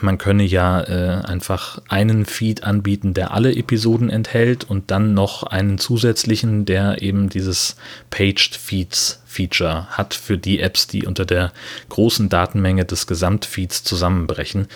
man 0.00 0.18
könne 0.18 0.42
ja 0.42 0.80
äh, 0.82 1.24
einfach 1.24 1.80
einen 1.88 2.24
Feed 2.24 2.64
anbieten, 2.64 3.14
der 3.14 3.32
alle 3.32 3.54
Episoden 3.54 4.10
enthält 4.10 4.64
und 4.64 4.90
dann 4.90 5.14
noch 5.14 5.44
einen 5.44 5.78
zusätzlichen, 5.78 6.64
der 6.64 7.02
eben 7.02 7.28
dieses 7.28 7.76
Paged 8.10 8.56
Feeds 8.56 9.22
Feature 9.36 9.86
hat 9.90 10.14
für 10.14 10.38
die 10.38 10.60
Apps, 10.60 10.86
die 10.86 11.06
unter 11.06 11.24
der 11.24 11.52
großen 11.88 12.28
Datenmenge 12.28 12.84
des 12.84 13.06
Gesamtfeeds 13.06 13.84
zusammenbrechen. 13.84 14.66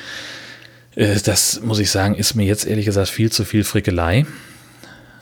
Äh, 0.94 1.18
das 1.24 1.60
muss 1.62 1.78
ich 1.78 1.90
sagen, 1.90 2.14
ist 2.14 2.34
mir 2.34 2.44
jetzt 2.44 2.66
ehrlich 2.66 2.86
gesagt 2.86 3.08
viel 3.08 3.32
zu 3.32 3.44
viel 3.44 3.64
Frickelei. 3.64 4.26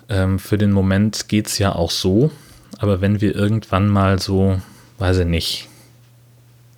Ähm, 0.09 0.39
für 0.39 0.59
den 0.59 0.73
Moment 0.73 1.29
geht 1.29 1.47
es 1.47 1.59
ja 1.59 1.75
auch 1.75 1.91
so, 1.91 2.31
aber 2.79 3.01
wenn 3.01 3.21
wir 3.21 3.35
irgendwann 3.35 3.89
mal 3.89 4.19
so, 4.19 4.61
weiß 4.99 5.19
ich 5.19 5.27
nicht, 5.27 5.69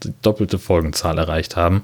die 0.03 0.13
doppelte 0.23 0.59
Folgenzahl 0.59 1.19
erreicht 1.19 1.57
haben, 1.57 1.83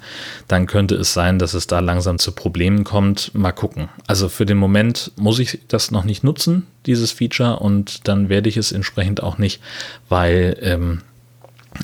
dann 0.49 0.67
könnte 0.67 0.95
es 0.95 1.13
sein, 1.13 1.39
dass 1.39 1.55
es 1.55 1.67
da 1.67 1.81
langsam 1.81 2.19
zu 2.19 2.33
Problemen 2.33 2.85
kommt. 2.85 3.35
Mal 3.35 3.53
gucken. 3.53 3.89
Also 4.07 4.29
für 4.29 4.47
den 4.47 4.59
Moment 4.59 5.13
muss 5.17 5.39
ich 5.39 5.61
das 5.69 5.91
noch 5.91 6.05
nicht 6.05 6.25
nutzen, 6.25 6.67
dieses 6.87 7.13
Feature, 7.13 7.59
und 7.59 8.09
dann 8.09 8.29
werde 8.29 8.49
ich 8.49 8.57
es 8.57 8.73
entsprechend 8.73 9.23
auch 9.23 9.39
nicht, 9.39 9.61
weil 10.09 10.57
ähm, 10.61 11.03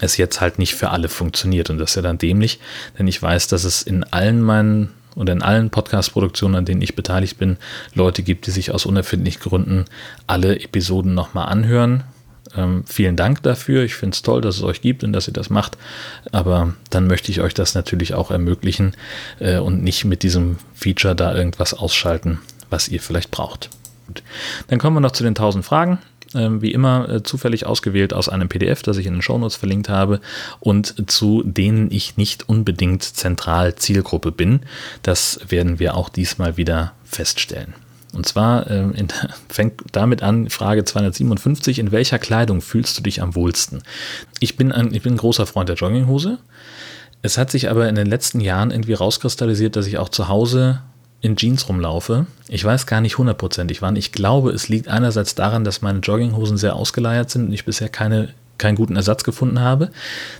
es 0.00 0.16
jetzt 0.16 0.40
halt 0.40 0.58
nicht 0.58 0.74
für 0.74 0.90
alle 0.90 1.08
funktioniert. 1.08 1.70
Und 1.70 1.78
das 1.78 1.90
ist 1.90 1.96
ja 1.96 2.02
dann 2.02 2.18
dämlich, 2.18 2.60
denn 2.98 3.06
ich 3.06 3.20
weiß, 3.20 3.48
dass 3.48 3.64
es 3.64 3.82
in 3.82 4.04
allen 4.04 4.42
meinen 4.42 4.90
oder 5.14 5.32
in 5.34 5.42
allen 5.42 5.68
Podcast-Produktionen, 5.68 6.54
an 6.54 6.64
denen 6.64 6.80
ich 6.80 6.96
beteiligt 6.96 7.36
bin, 7.36 7.58
Leute 7.94 8.22
gibt, 8.22 8.46
die 8.46 8.50
sich 8.50 8.70
aus 8.70 8.86
unerfindlichen 8.86 9.42
Gründen 9.42 9.84
alle 10.26 10.58
Episoden 10.58 11.14
nochmal 11.14 11.48
anhören 11.48 12.04
ähm, 12.56 12.84
vielen 12.86 13.16
Dank 13.16 13.42
dafür. 13.42 13.82
Ich 13.82 13.94
finde 13.94 14.14
es 14.14 14.22
toll, 14.22 14.40
dass 14.40 14.56
es 14.56 14.62
euch 14.62 14.80
gibt 14.80 15.04
und 15.04 15.12
dass 15.12 15.28
ihr 15.28 15.34
das 15.34 15.50
macht. 15.50 15.76
Aber 16.30 16.74
dann 16.90 17.06
möchte 17.06 17.30
ich 17.30 17.40
euch 17.40 17.54
das 17.54 17.74
natürlich 17.74 18.14
auch 18.14 18.30
ermöglichen 18.30 18.94
äh, 19.38 19.58
und 19.58 19.82
nicht 19.82 20.04
mit 20.04 20.22
diesem 20.22 20.56
Feature 20.74 21.14
da 21.14 21.34
irgendwas 21.34 21.74
ausschalten, 21.74 22.40
was 22.70 22.88
ihr 22.88 23.00
vielleicht 23.00 23.30
braucht. 23.30 23.70
Gut. 24.06 24.22
Dann 24.68 24.78
kommen 24.78 24.96
wir 24.96 25.00
noch 25.00 25.12
zu 25.12 25.22
den 25.22 25.30
1000 25.30 25.64
Fragen. 25.64 25.98
äh, 26.34 26.48
wie 26.62 26.72
immer 26.72 27.08
äh, 27.08 27.22
zufällig 27.22 27.66
ausgewählt 27.66 28.12
aus 28.12 28.28
einem 28.28 28.48
PDF, 28.48 28.82
das 28.82 28.96
ich 28.96 29.06
in 29.06 29.14
den 29.14 29.22
Shownotes 29.22 29.56
verlinkt 29.56 29.88
habe 29.88 30.20
und 30.60 31.10
zu 31.10 31.42
denen 31.44 31.90
ich 31.90 32.16
nicht 32.16 32.48
unbedingt 32.48 33.02
zentral 33.02 33.74
Zielgruppe 33.76 34.32
bin. 34.32 34.60
Das 35.02 35.40
werden 35.48 35.78
wir 35.78 35.94
auch 35.94 36.08
diesmal 36.08 36.56
wieder 36.56 36.92
feststellen. 37.04 37.74
Und 38.12 38.26
zwar 38.26 38.70
äh, 38.70 38.80
in, 38.80 39.08
fängt 39.48 39.80
damit 39.92 40.22
an, 40.22 40.50
Frage 40.50 40.84
257, 40.84 41.78
in 41.78 41.92
welcher 41.92 42.18
Kleidung 42.18 42.60
fühlst 42.60 42.98
du 42.98 43.02
dich 43.02 43.22
am 43.22 43.34
wohlsten? 43.34 43.82
Ich 44.40 44.56
bin 44.56 44.72
ein, 44.72 44.92
ich 44.94 45.02
bin 45.02 45.14
ein 45.14 45.18
großer 45.18 45.46
Freund 45.46 45.68
der 45.68 45.76
Jogginghose. 45.76 46.38
Es 47.22 47.38
hat 47.38 47.50
sich 47.50 47.70
aber 47.70 47.88
in 47.88 47.94
den 47.94 48.08
letzten 48.08 48.40
Jahren 48.40 48.70
irgendwie 48.70 48.94
rauskristallisiert, 48.94 49.76
dass 49.76 49.86
ich 49.86 49.98
auch 49.98 50.08
zu 50.08 50.28
Hause 50.28 50.82
in 51.20 51.36
Jeans 51.36 51.68
rumlaufe. 51.68 52.26
Ich 52.48 52.64
weiß 52.64 52.86
gar 52.86 53.00
nicht 53.00 53.16
hundertprozentig 53.16 53.80
wann. 53.80 53.94
Ich 53.94 54.10
glaube, 54.10 54.50
es 54.50 54.68
liegt 54.68 54.88
einerseits 54.88 55.36
daran, 55.36 55.62
dass 55.62 55.80
meine 55.80 56.00
Jogginghosen 56.00 56.56
sehr 56.56 56.74
ausgeleiert 56.74 57.30
sind 57.30 57.46
und 57.46 57.52
ich 57.52 57.64
bisher 57.64 57.88
keine, 57.88 58.34
keinen 58.58 58.74
guten 58.74 58.96
Ersatz 58.96 59.22
gefunden 59.22 59.60
habe. 59.60 59.90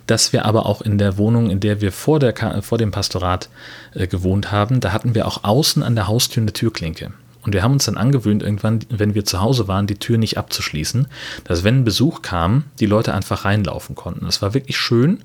Dass 0.08 0.32
wir 0.32 0.44
aber 0.44 0.66
auch 0.66 0.82
in 0.82 0.98
der 0.98 1.18
Wohnung, 1.18 1.50
in 1.50 1.60
der 1.60 1.80
wir 1.80 1.92
vor, 1.92 2.18
der, 2.18 2.34
vor 2.62 2.78
dem 2.78 2.90
Pastorat 2.90 3.48
äh, 3.94 4.08
gewohnt 4.08 4.50
haben, 4.50 4.80
da 4.80 4.92
hatten 4.92 5.14
wir 5.14 5.28
auch 5.28 5.44
außen 5.44 5.84
an 5.84 5.94
der 5.94 6.08
Haustür 6.08 6.42
eine 6.42 6.52
Türklinke. 6.52 7.12
Und 7.42 7.54
wir 7.54 7.62
haben 7.62 7.72
uns 7.72 7.86
dann 7.86 7.96
angewöhnt, 7.96 8.42
irgendwann, 8.42 8.80
wenn 8.88 9.14
wir 9.14 9.24
zu 9.24 9.40
Hause 9.40 9.66
waren, 9.66 9.86
die 9.86 9.96
Tür 9.96 10.16
nicht 10.16 10.38
abzuschließen, 10.38 11.08
dass 11.44 11.64
wenn 11.64 11.78
ein 11.78 11.84
Besuch 11.84 12.22
kam, 12.22 12.64
die 12.78 12.86
Leute 12.86 13.14
einfach 13.14 13.44
reinlaufen 13.44 13.96
konnten. 13.96 14.24
Das 14.24 14.42
war 14.42 14.54
wirklich 14.54 14.76
schön. 14.76 15.20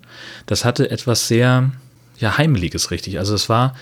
Das 0.48 0.66
hatte 0.66 0.90
etwas 0.90 1.28
sehr, 1.28 1.72
ja, 2.18 2.38
Heimeliges, 2.38 2.90
richtig. 2.90 3.20
Also 3.20 3.36
es 3.36 3.50
war, 3.50 3.76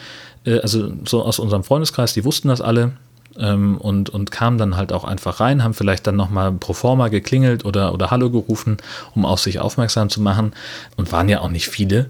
äh, 0.46 0.60
also 0.60 0.92
so 1.06 1.24
aus 1.24 1.40
unserem 1.40 1.64
Freundeskreis, 1.64 2.14
die 2.14 2.26
wussten 2.26 2.50
das 2.50 2.60
alle 2.60 2.92
ähm, 3.38 3.78
und, 3.78 4.10
und 4.10 4.32
kamen 4.32 4.58
dann 4.58 4.76
halt 4.76 4.92
auch 4.92 5.06
einfach 5.06 5.40
rein, 5.40 5.64
haben 5.64 5.74
vielleicht 5.74 6.06
dann 6.08 6.16
nochmal 6.16 6.52
pro 6.52 6.74
forma 6.74 7.08
geklingelt 7.08 7.64
oder, 7.66 7.94
oder 7.94 8.12
Hallo 8.12 8.30
gerufen, 8.30 8.78
um 9.14 9.26
auf 9.26 9.40
sich 9.40 9.60
aufmerksam 9.60 10.10
zu 10.10 10.22
machen 10.22 10.54
und 10.98 11.12
waren 11.12 11.30
ja 11.30 11.40
auch 11.40 11.50
nicht 11.50 11.70
viele. 11.70 12.10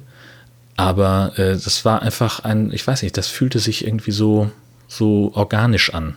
Aber 0.77 1.34
äh, 1.38 1.53
das 1.53 1.86
war 1.86 2.01
einfach 2.01 2.41
ein, 2.41 2.72
ich 2.74 2.86
weiß 2.86 3.03
nicht, 3.03 3.15
das 3.17 3.27
fühlte 3.27 3.60
sich 3.60 3.86
irgendwie 3.86 4.12
so, 4.12 4.51
so 4.87 5.31
organisch 5.33 5.93
an. 5.93 6.15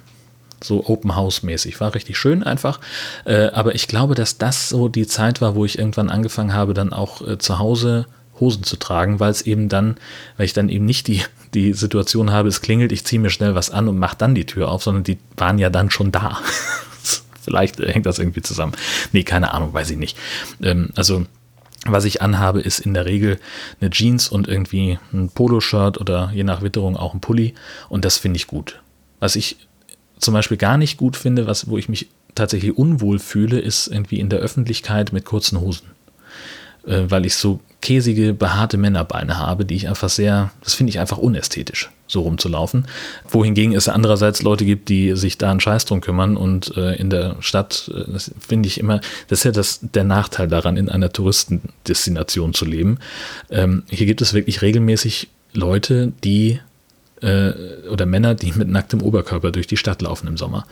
So 0.62 0.86
Open 0.86 1.14
House 1.14 1.42
mäßig. 1.42 1.80
War 1.80 1.94
richtig 1.94 2.18
schön 2.18 2.42
einfach. 2.42 2.80
Äh, 3.24 3.48
aber 3.48 3.74
ich 3.74 3.86
glaube, 3.86 4.14
dass 4.14 4.38
das 4.38 4.68
so 4.68 4.88
die 4.88 5.06
Zeit 5.06 5.40
war, 5.40 5.54
wo 5.54 5.64
ich 5.64 5.78
irgendwann 5.78 6.10
angefangen 6.10 6.52
habe, 6.52 6.74
dann 6.74 6.92
auch 6.92 7.26
äh, 7.26 7.38
zu 7.38 7.58
Hause 7.58 8.06
Hosen 8.40 8.62
zu 8.62 8.76
tragen, 8.76 9.20
weil 9.20 9.30
es 9.30 9.42
eben 9.42 9.68
dann, 9.68 9.96
weil 10.36 10.46
ich 10.46 10.52
dann 10.52 10.68
eben 10.68 10.84
nicht 10.84 11.06
die, 11.06 11.22
die 11.54 11.72
Situation 11.72 12.30
habe, 12.30 12.48
es 12.48 12.60
klingelt, 12.60 12.92
ich 12.92 13.04
ziehe 13.04 13.20
mir 13.20 13.30
schnell 13.30 13.54
was 13.54 13.70
an 13.70 13.88
und 13.88 13.98
mache 13.98 14.16
dann 14.16 14.34
die 14.34 14.46
Tür 14.46 14.70
auf, 14.70 14.82
sondern 14.82 15.04
die 15.04 15.18
waren 15.36 15.58
ja 15.58 15.70
dann 15.70 15.90
schon 15.90 16.12
da. 16.12 16.38
Vielleicht 17.42 17.78
hängt 17.78 18.04
das 18.04 18.18
irgendwie 18.18 18.42
zusammen. 18.42 18.72
Nee, 19.12 19.22
keine 19.22 19.54
Ahnung, 19.54 19.72
weiß 19.72 19.90
ich 19.90 19.96
nicht. 19.96 20.18
Ähm, 20.62 20.90
also 20.96 21.24
was 21.86 22.04
ich 22.04 22.22
anhabe, 22.22 22.60
ist 22.60 22.80
in 22.80 22.94
der 22.94 23.06
Regel 23.06 23.38
eine 23.80 23.90
Jeans 23.90 24.28
und 24.28 24.48
irgendwie 24.48 24.98
ein 25.12 25.28
Poloshirt 25.28 25.98
oder 25.98 26.30
je 26.34 26.44
nach 26.44 26.62
Witterung 26.62 26.96
auch 26.96 27.14
ein 27.14 27.20
Pulli. 27.20 27.54
Und 27.88 28.04
das 28.04 28.18
finde 28.18 28.36
ich 28.36 28.46
gut. 28.46 28.80
Was 29.20 29.36
ich 29.36 29.56
zum 30.18 30.34
Beispiel 30.34 30.56
gar 30.56 30.76
nicht 30.76 30.96
gut 30.96 31.16
finde, 31.16 31.46
was, 31.46 31.68
wo 31.68 31.78
ich 31.78 31.88
mich 31.88 32.08
tatsächlich 32.34 32.76
unwohl 32.76 33.18
fühle, 33.18 33.58
ist 33.58 33.88
irgendwie 33.88 34.20
in 34.20 34.28
der 34.28 34.40
Öffentlichkeit 34.40 35.12
mit 35.12 35.24
kurzen 35.24 35.60
Hosen. 35.60 35.88
Äh, 36.86 37.04
weil 37.08 37.26
ich 37.26 37.34
so 37.34 37.60
käsige, 37.80 38.34
behaarte 38.34 38.76
Männerbeine 38.76 39.38
habe, 39.38 39.64
die 39.64 39.76
ich 39.76 39.88
einfach 39.88 40.08
sehr, 40.08 40.50
das 40.62 40.74
finde 40.74 40.90
ich 40.90 40.98
einfach 40.98 41.18
unästhetisch, 41.18 41.90
so 42.06 42.22
rumzulaufen. 42.22 42.86
Wohingegen 43.28 43.74
es 43.74 43.88
andererseits 43.88 44.42
Leute 44.42 44.64
gibt, 44.64 44.88
die 44.88 45.14
sich 45.16 45.38
da 45.38 45.50
einen 45.50 45.60
Scheiß 45.60 45.84
drum 45.84 46.00
kümmern 46.00 46.36
und 46.36 46.76
äh, 46.76 46.96
in 46.96 47.10
der 47.10 47.36
Stadt, 47.40 47.90
äh, 47.94 48.10
das 48.10 48.32
finde 48.40 48.68
ich 48.68 48.78
immer, 48.78 49.00
das 49.28 49.40
ist 49.40 49.44
ja 49.44 49.52
das, 49.52 49.80
der 49.82 50.04
Nachteil 50.04 50.48
daran, 50.48 50.76
in 50.76 50.88
einer 50.88 51.12
Touristendestination 51.12 52.54
zu 52.54 52.64
leben. 52.64 52.98
Ähm, 53.50 53.84
hier 53.88 54.06
gibt 54.06 54.22
es 54.22 54.34
wirklich 54.34 54.62
regelmäßig 54.62 55.28
Leute, 55.52 56.12
die 56.24 56.60
äh, 57.22 57.52
oder 57.90 58.06
Männer, 58.06 58.34
die 58.34 58.52
mit 58.52 58.68
nacktem 58.68 59.02
Oberkörper 59.02 59.50
durch 59.52 59.66
die 59.66 59.76
Stadt 59.76 60.02
laufen 60.02 60.26
im 60.26 60.36
Sommer. 60.36 60.66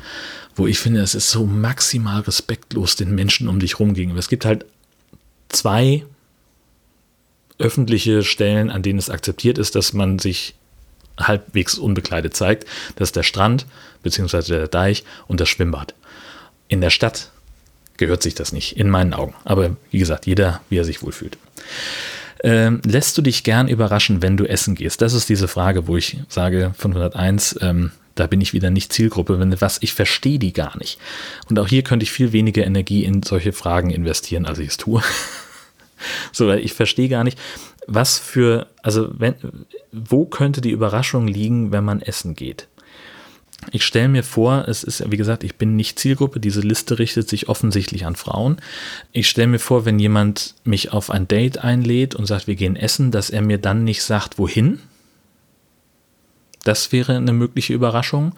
Wo 0.54 0.66
ich 0.66 0.78
finde, 0.78 1.00
es 1.00 1.14
ist 1.14 1.30
so 1.30 1.46
maximal 1.46 2.20
respektlos 2.22 2.96
den 2.96 3.14
Menschen 3.14 3.48
um 3.48 3.58
dich 3.60 3.78
rum 3.78 3.94
gegenüber. 3.94 4.18
Es 4.18 4.28
gibt 4.28 4.44
halt 4.44 4.64
zwei 5.56 6.04
öffentliche 7.58 8.22
Stellen, 8.22 8.70
an 8.70 8.82
denen 8.82 8.98
es 8.98 9.10
akzeptiert 9.10 9.58
ist, 9.58 9.74
dass 9.74 9.92
man 9.92 10.18
sich 10.18 10.54
halbwegs 11.18 11.78
unbekleidet 11.78 12.36
zeigt. 12.36 12.66
Das 12.96 13.08
ist 13.08 13.16
der 13.16 13.22
Strand, 13.22 13.66
beziehungsweise 14.02 14.54
der 14.54 14.68
Deich 14.68 15.04
und 15.26 15.40
das 15.40 15.48
Schwimmbad. 15.48 15.94
In 16.68 16.80
der 16.80 16.90
Stadt 16.90 17.30
gehört 17.96 18.22
sich 18.22 18.34
das 18.34 18.52
nicht, 18.52 18.76
in 18.76 18.90
meinen 18.90 19.14
Augen. 19.14 19.34
Aber 19.44 19.76
wie 19.90 19.98
gesagt, 19.98 20.26
jeder, 20.26 20.60
wie 20.68 20.78
er 20.78 20.84
sich 20.84 21.02
wohlfühlt. 21.02 21.38
Ähm, 22.42 22.82
lässt 22.84 23.16
du 23.16 23.22
dich 23.22 23.44
gern 23.44 23.68
überraschen, 23.68 24.20
wenn 24.20 24.36
du 24.36 24.44
essen 24.44 24.74
gehst? 24.74 25.00
Das 25.00 25.14
ist 25.14 25.28
diese 25.28 25.48
Frage, 25.48 25.86
wo 25.86 25.96
ich 25.96 26.18
sage, 26.28 26.74
501, 26.76 27.58
ähm, 27.62 27.92
da 28.14 28.26
bin 28.26 28.40
ich 28.40 28.52
wieder 28.52 28.70
nicht 28.70 28.92
Zielgruppe, 28.92 29.38
wenn 29.38 29.58
was, 29.60 29.78
ich 29.82 29.94
verstehe 29.94 30.38
die 30.38 30.52
gar 30.52 30.76
nicht. 30.78 30.98
Und 31.48 31.58
auch 31.58 31.68
hier 31.68 31.82
könnte 31.82 32.04
ich 32.04 32.12
viel 32.12 32.32
weniger 32.32 32.64
Energie 32.64 33.04
in 33.04 33.22
solche 33.22 33.52
Fragen 33.52 33.90
investieren, 33.90 34.44
als 34.44 34.58
ich 34.58 34.68
es 34.68 34.76
tue. 34.76 35.02
So, 36.32 36.46
weil 36.46 36.60
ich 36.60 36.72
verstehe 36.72 37.08
gar 37.08 37.24
nicht, 37.24 37.38
was 37.86 38.18
für, 38.18 38.66
also 38.82 39.08
wenn, 39.16 39.34
wo 39.92 40.26
könnte 40.26 40.60
die 40.60 40.70
Überraschung 40.70 41.26
liegen, 41.26 41.72
wenn 41.72 41.84
man 41.84 42.02
essen 42.02 42.34
geht? 42.34 42.68
Ich 43.72 43.84
stelle 43.84 44.08
mir 44.08 44.22
vor, 44.22 44.66
es 44.68 44.84
ist, 44.84 45.10
wie 45.10 45.16
gesagt, 45.16 45.42
ich 45.42 45.56
bin 45.56 45.76
nicht 45.76 45.98
Zielgruppe, 45.98 46.40
diese 46.40 46.60
Liste 46.60 46.98
richtet 46.98 47.28
sich 47.28 47.48
offensichtlich 47.48 48.06
an 48.06 48.14
Frauen. 48.14 48.58
Ich 49.12 49.28
stelle 49.28 49.48
mir 49.48 49.58
vor, 49.58 49.84
wenn 49.84 49.98
jemand 49.98 50.54
mich 50.64 50.92
auf 50.92 51.10
ein 51.10 51.26
Date 51.26 51.58
einlädt 51.58 52.14
und 52.14 52.26
sagt, 52.26 52.46
wir 52.46 52.54
gehen 52.54 52.76
essen, 52.76 53.10
dass 53.10 53.30
er 53.30 53.42
mir 53.42 53.58
dann 53.58 53.82
nicht 53.82 54.02
sagt, 54.02 54.38
wohin. 54.38 54.80
Das 56.66 56.90
wäre 56.90 57.16
eine 57.16 57.32
mögliche 57.32 57.72
Überraschung. 57.72 58.34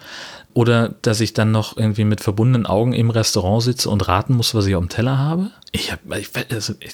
Oder 0.53 0.93
dass 1.01 1.19
ich 1.19 1.33
dann 1.33 1.51
noch 1.51 1.77
irgendwie 1.77 2.03
mit 2.03 2.21
verbundenen 2.21 2.67
Augen 2.67 2.93
im 2.93 3.09
Restaurant 3.09 3.63
sitze 3.63 3.89
und 3.89 4.07
raten 4.07 4.35
muss, 4.35 4.53
was 4.53 4.67
ich 4.67 4.75
auf 4.75 4.83
dem 4.83 4.89
Teller 4.89 5.17
habe. 5.17 5.49
Ich 5.71 5.91
hab, 5.91 5.99
ich, 6.15 6.29
also, 6.51 6.73
ich, 6.79 6.93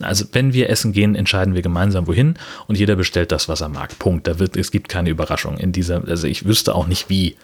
also 0.00 0.24
wenn 0.32 0.52
wir 0.52 0.70
essen 0.70 0.92
gehen, 0.92 1.16
entscheiden 1.16 1.54
wir 1.54 1.62
gemeinsam 1.62 2.06
wohin 2.06 2.34
und 2.68 2.78
jeder 2.78 2.94
bestellt 2.94 3.32
das, 3.32 3.48
was 3.48 3.60
er 3.60 3.70
mag. 3.70 3.98
Punkt. 3.98 4.28
Da 4.28 4.38
wird, 4.38 4.56
es 4.56 4.70
gibt 4.70 4.88
keine 4.88 5.10
Überraschung 5.10 5.58
in 5.58 5.72
dieser, 5.72 6.06
also 6.06 6.28
ich 6.28 6.44
wüsste 6.44 6.74
auch 6.74 6.86
nicht, 6.86 7.08
wie 7.08 7.36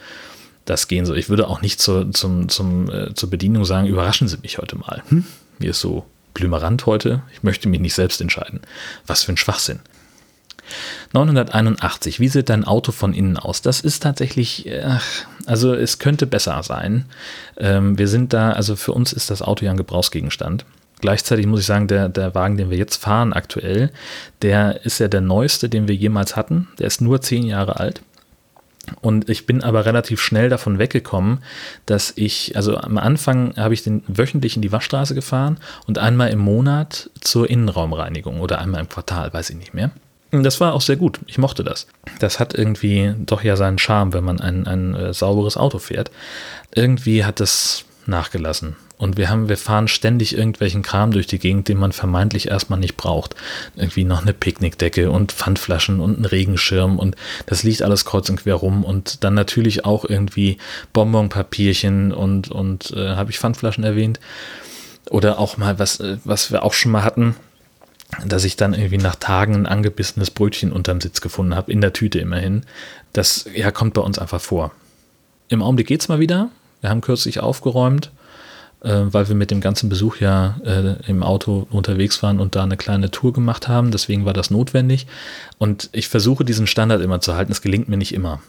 das 0.65 0.87
gehen 0.87 1.05
soll. 1.05 1.19
Ich 1.19 1.29
würde 1.29 1.49
auch 1.49 1.61
nicht 1.61 1.81
zur, 1.81 2.13
zum, 2.13 2.49
zum, 2.49 2.89
äh, 2.91 3.15
zur 3.15 3.31
Bedienung 3.31 3.65
sagen, 3.65 3.89
überraschen 3.89 4.29
Sie 4.29 4.39
mich 4.43 4.59
heute 4.59 4.77
mal. 4.77 5.03
Hm? 5.09 5.25
Mir 5.59 5.71
ist 5.71 5.81
so 5.81 6.05
blümerant 6.35 6.87
heute, 6.87 7.23
ich 7.33 7.43
möchte 7.43 7.69
mich 7.69 7.81
nicht 7.81 7.95
selbst 7.95 8.21
entscheiden. 8.21 8.61
Was 9.07 9.25
für 9.25 9.33
ein 9.33 9.37
Schwachsinn. 9.37 9.81
981, 11.13 12.21
wie 12.21 12.29
sieht 12.29 12.49
dein 12.49 12.65
Auto 12.65 12.93
von 12.93 13.15
innen 13.15 13.37
aus? 13.37 13.63
Das 13.63 13.81
ist 13.81 14.03
tatsächlich, 14.03 14.71
ach, 14.85 15.05
also 15.47 15.75
es 15.75 15.99
könnte 15.99 16.27
besser 16.27 16.63
sein. 16.63 17.07
Ähm, 17.57 17.99
wir 17.99 18.09
sind 18.09 18.33
da, 18.33 18.53
also 18.53 18.77
für 18.77 18.93
uns 18.93 19.13
ist 19.13 19.31
das 19.31 19.43
Auto 19.43 19.65
ja 19.65 19.71
ein 19.71 19.77
Gebrauchsgegenstand. 19.77 20.65
Gleichzeitig 21.01 21.47
muss 21.47 21.61
ich 21.61 21.67
sagen, 21.67 21.87
der, 21.87 22.09
der 22.09 22.35
Wagen, 22.35 22.57
den 22.57 22.71
wir 22.71 22.77
jetzt 22.77 22.97
fahren 22.97 23.33
aktuell, 23.33 23.91
der 24.43 24.85
ist 24.85 24.99
ja 24.99 25.09
der 25.09 25.21
neueste, 25.21 25.69
den 25.69 25.87
wir 25.87 25.95
jemals 25.95 26.35
hatten. 26.35 26.69
Der 26.79 26.89
ist 26.89 27.01
nur 27.01 27.21
zehn 27.21 27.45
Jahre 27.45 27.79
alt. 27.79 28.03
Und 29.01 29.29
ich 29.29 29.47
bin 29.47 29.63
aber 29.63 29.85
relativ 29.85 30.21
schnell 30.21 30.49
davon 30.49 30.79
weggekommen, 30.79 31.39
dass 31.87 32.13
ich, 32.17 32.57
also 32.57 32.77
am 32.77 32.99
Anfang 32.99 33.55
habe 33.57 33.75
ich 33.75 33.83
den 33.83 34.03
wöchentlich 34.07 34.57
in 34.57 34.63
die 34.63 34.73
Waschstraße 34.73 35.15
gefahren 35.15 35.59
und 35.87 35.99
einmal 35.99 36.31
im 36.31 36.39
Monat 36.39 37.11
zur 37.21 37.49
Innenraumreinigung 37.49 38.41
oder 38.41 38.59
einmal 38.61 38.81
im 38.81 38.89
Quartal, 38.89 39.33
weiß 39.33 39.51
ich 39.51 39.57
nicht 39.57 39.75
mehr. 39.75 39.91
Das 40.31 40.61
war 40.61 40.75
auch 40.75 40.83
sehr 40.83 40.97
gut. 40.97 41.21
Ich 41.27 41.39
mochte 41.39 41.65
das. 41.65 41.87
Das 42.19 42.39
hat 42.39 42.55
irgendwie 42.55 43.15
doch 43.19 43.43
ja 43.43 43.57
seinen 43.57 43.79
Charme, 43.79 44.13
wenn 44.13 44.25
man 44.25 44.41
ein, 44.41 44.67
ein 44.67 44.95
äh, 44.95 45.15
sauberes 45.15 45.57
Auto 45.57 45.79
fährt. 45.79 46.11
Irgendwie 46.75 47.25
hat 47.25 47.41
das 47.41 47.85
nachgelassen. 48.07 48.77
Und 48.99 49.17
wir 49.17 49.31
haben, 49.31 49.49
wir 49.49 49.57
fahren 49.57 49.87
ständig 49.87 50.37
irgendwelchen 50.37 50.83
Kram 50.83 51.13
durch 51.13 51.29
die 51.29 51.39
Gegend, 51.39 51.69
den 51.69 51.79
man 51.79 51.93
vermeintlich 51.93 52.49
erstmal 52.49 52.81
nicht 52.81 52.97
braucht. 52.97 53.37
Irgendwie 53.77 54.03
noch 54.05 54.23
eine 54.23 54.35
Picknickdecke 54.35 55.11
und 55.11 55.31
Pfandflaschen 55.31 56.01
und 56.01 56.19
ein 56.19 56.25
Regenschirm 56.25 56.99
und 56.99 57.15
das 57.47 57.63
liegt 57.63 57.83
alles 57.83 58.05
kreuz 58.05 58.29
und 58.29 58.43
quer 58.43 58.57
rum. 58.57 58.85
Und 58.85 59.23
dann 59.23 59.35
natürlich 59.35 59.85
auch 59.85 60.05
irgendwie 60.05 60.59
Bonbonpapierchen 60.93 62.13
und, 62.13 62.51
und 62.51 62.91
äh, 62.91 63.15
habe 63.15 63.31
ich 63.31 63.39
Pfandflaschen 63.39 63.85
erwähnt? 63.85 64.19
Oder 65.11 65.39
auch 65.39 65.57
mal 65.57 65.79
was, 65.79 66.01
äh, 66.01 66.19
was 66.25 66.51
wir 66.51 66.65
auch 66.65 66.75
schon 66.75 66.91
mal 66.91 67.05
hatten, 67.05 67.37
dass 68.27 68.45
ich 68.45 68.57
dann 68.57 68.75
irgendwie 68.75 68.99
nach 68.99 69.17
Tagen 69.17 69.55
ein 69.55 69.67
angebissenes 69.67 70.31
Brötchen 70.31 70.73
unterm 70.73 71.01
Sitz 71.01 71.21
gefunden 71.21 71.55
habe, 71.55 71.71
in 71.71 71.81
der 71.81 71.93
Tüte 71.93 72.19
immerhin. 72.19 72.65
Das 73.13 73.47
ja, 73.55 73.71
kommt 73.71 73.95
bei 73.95 74.01
uns 74.01 74.19
einfach 74.19 74.41
vor. 74.41 74.73
Im 75.49 75.63
Augenblick 75.63 75.87
geht 75.87 76.01
es 76.01 76.09
mal 76.09 76.21
wieder. 76.21 76.51
Wir 76.81 76.91
haben 76.91 77.01
kürzlich 77.01 77.41
aufgeräumt 77.41 78.11
äh, 78.83 79.13
weil 79.13 79.29
wir 79.29 79.35
mit 79.35 79.51
dem 79.51 79.61
ganzen 79.61 79.89
Besuch 79.89 80.19
ja 80.19 80.61
äh, 80.65 80.95
im 81.09 81.23
Auto 81.23 81.67
unterwegs 81.71 82.23
waren 82.23 82.41
und 82.41 82.55
da 82.55 82.63
eine 82.63 82.77
kleine 82.77 83.11
Tour 83.11 83.33
gemacht 83.33 83.69
haben. 83.69 83.91
Deswegen 83.91 84.25
war 84.25 84.33
das 84.33 84.51
notwendig. 84.51 85.07
Und 85.59 85.89
ich 85.93 86.09
versuche 86.09 86.45
diesen 86.45 86.67
Standard 86.67 87.03
immer 87.03 87.21
zu 87.21 87.35
halten. 87.35 87.53
Es 87.53 87.63
gelingt 87.63 87.89
mir 87.89 87.97
nicht 87.97 88.15
immer. 88.15 88.41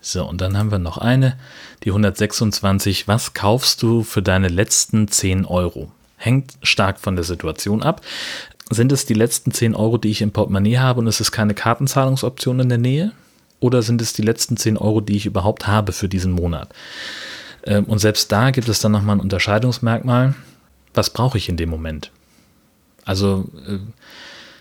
So, 0.00 0.28
und 0.28 0.40
dann 0.40 0.58
haben 0.58 0.72
wir 0.72 0.80
noch 0.80 0.98
eine, 0.98 1.38
die 1.84 1.90
126. 1.90 3.06
Was 3.06 3.34
kaufst 3.34 3.82
du 3.82 4.02
für 4.02 4.22
deine 4.22 4.48
letzten 4.48 5.06
10 5.06 5.44
Euro? 5.44 5.92
Hängt 6.22 6.52
stark 6.62 7.00
von 7.00 7.16
der 7.16 7.24
Situation 7.24 7.82
ab. 7.82 8.00
Sind 8.70 8.92
es 8.92 9.06
die 9.06 9.14
letzten 9.14 9.50
10 9.50 9.74
Euro, 9.74 9.98
die 9.98 10.10
ich 10.10 10.22
im 10.22 10.30
Portemonnaie 10.30 10.78
habe 10.78 11.00
und 11.00 11.08
es 11.08 11.20
ist 11.20 11.32
keine 11.32 11.52
Kartenzahlungsoption 11.52 12.60
in 12.60 12.68
der 12.68 12.78
Nähe? 12.78 13.12
Oder 13.58 13.82
sind 13.82 14.00
es 14.00 14.12
die 14.12 14.22
letzten 14.22 14.56
10 14.56 14.76
Euro, 14.76 15.00
die 15.00 15.16
ich 15.16 15.26
überhaupt 15.26 15.66
habe 15.66 15.90
für 15.90 16.08
diesen 16.08 16.32
Monat? 16.32 16.68
Ähm, 17.64 17.84
und 17.84 17.98
selbst 17.98 18.30
da 18.30 18.52
gibt 18.52 18.68
es 18.68 18.78
dann 18.78 18.92
nochmal 18.92 19.16
ein 19.16 19.20
Unterscheidungsmerkmal. 19.20 20.34
Was 20.94 21.10
brauche 21.10 21.38
ich 21.38 21.48
in 21.48 21.56
dem 21.56 21.70
Moment? 21.70 22.12
Also, 23.04 23.48
äh, 23.66 23.78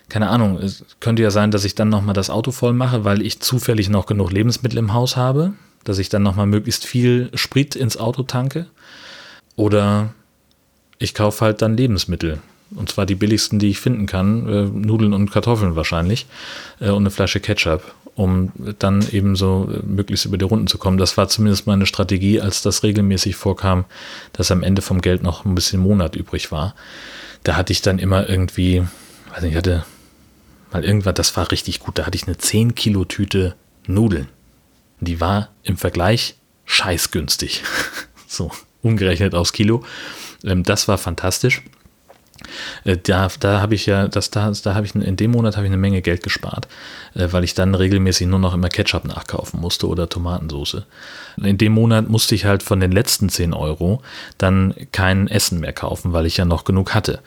keine 0.09 0.29
Ahnung, 0.29 0.57
es 0.57 0.83
könnte 0.99 1.21
ja 1.21 1.29
sein, 1.29 1.51
dass 1.51 1.63
ich 1.63 1.75
dann 1.75 1.89
nochmal 1.89 2.15
das 2.15 2.31
Auto 2.31 2.51
voll 2.51 2.73
mache, 2.73 3.05
weil 3.05 3.21
ich 3.21 3.39
zufällig 3.39 3.89
noch 3.89 4.07
genug 4.07 4.31
Lebensmittel 4.31 4.79
im 4.79 4.93
Haus 4.93 5.15
habe, 5.15 5.53
dass 5.83 5.99
ich 5.99 6.09
dann 6.09 6.23
nochmal 6.23 6.47
möglichst 6.47 6.85
viel 6.85 7.29
Sprit 7.35 7.75
ins 7.75 7.97
Auto 7.97 8.23
tanke. 8.23 8.65
Oder 9.55 10.13
ich 11.01 11.13
kaufe 11.13 11.43
halt 11.43 11.61
dann 11.61 11.75
Lebensmittel. 11.75 12.39
Und 12.73 12.89
zwar 12.89 13.05
die 13.05 13.15
billigsten, 13.15 13.59
die 13.59 13.69
ich 13.69 13.79
finden 13.79 14.05
kann. 14.05 14.47
Äh, 14.47 14.63
Nudeln 14.63 15.13
und 15.13 15.31
Kartoffeln 15.31 15.75
wahrscheinlich. 15.75 16.25
Äh, 16.79 16.89
und 16.89 17.03
eine 17.03 17.11
Flasche 17.11 17.41
Ketchup, 17.41 17.83
um 18.15 18.51
dann 18.79 19.05
eben 19.11 19.35
so 19.35 19.69
äh, 19.69 19.85
möglichst 19.85 20.25
über 20.25 20.37
die 20.37 20.45
Runden 20.45 20.67
zu 20.67 20.77
kommen. 20.77 20.97
Das 20.97 21.17
war 21.17 21.27
zumindest 21.27 21.67
meine 21.67 21.85
Strategie, 21.85 22.39
als 22.39 22.61
das 22.61 22.83
regelmäßig 22.83 23.35
vorkam, 23.35 23.85
dass 24.31 24.51
am 24.51 24.63
Ende 24.63 24.81
vom 24.81 25.01
Geld 25.01 25.21
noch 25.21 25.43
ein 25.43 25.55
bisschen 25.55 25.81
Monat 25.81 26.15
übrig 26.15 26.51
war. 26.51 26.75
Da 27.43 27.57
hatte 27.57 27.73
ich 27.73 27.81
dann 27.81 27.99
immer 27.99 28.29
irgendwie, 28.29 28.83
weiß 29.33 29.41
nicht, 29.41 29.51
ich 29.51 29.57
hatte 29.57 29.83
mal 30.71 30.85
irgendwas, 30.85 31.15
das 31.15 31.35
war 31.35 31.51
richtig 31.51 31.79
gut. 31.81 31.97
Da 31.97 32.05
hatte 32.05 32.15
ich 32.15 32.27
eine 32.27 32.37
10 32.37 32.75
Kilo 32.75 33.03
Tüte 33.03 33.55
Nudeln. 33.85 34.29
Die 35.01 35.19
war 35.19 35.49
im 35.63 35.75
Vergleich 35.75 36.35
scheißgünstig. 36.65 37.63
so, 38.27 38.51
umgerechnet 38.81 39.35
aufs 39.35 39.53
Kilo. 39.53 39.83
Ähm, 40.43 40.63
das 40.63 40.87
war 40.87 40.97
fantastisch. 40.97 41.61
Äh, 42.83 42.97
da, 42.97 43.29
da 43.39 43.61
habe 43.61 43.75
ich 43.75 43.85
ja, 43.85 44.07
das, 44.07 44.31
da, 44.31 44.51
da 44.51 44.75
habe 44.75 44.85
ich 44.85 44.95
in 44.95 45.15
dem 45.15 45.31
Monat 45.31 45.55
habe 45.55 45.65
ich 45.65 45.71
eine 45.71 45.77
Menge 45.77 46.01
Geld 46.01 46.23
gespart, 46.23 46.67
äh, 47.13 47.27
weil 47.31 47.43
ich 47.43 47.53
dann 47.53 47.75
regelmäßig 47.75 48.27
nur 48.27 48.39
noch 48.39 48.53
immer 48.53 48.69
Ketchup 48.69 49.05
nachkaufen 49.05 49.59
musste 49.59 49.87
oder 49.87 50.09
Tomatensauce. 50.09 50.83
In 51.37 51.57
dem 51.57 51.73
Monat 51.73 52.09
musste 52.09 52.35
ich 52.35 52.45
halt 52.45 52.63
von 52.63 52.79
den 52.79 52.91
letzten 52.91 53.29
10 53.29 53.53
Euro 53.53 54.01
dann 54.37 54.73
kein 54.91 55.27
Essen 55.27 55.59
mehr 55.59 55.73
kaufen, 55.73 56.13
weil 56.13 56.25
ich 56.25 56.37
ja 56.37 56.45
noch 56.45 56.63
genug 56.63 56.93
hatte. 56.93 57.19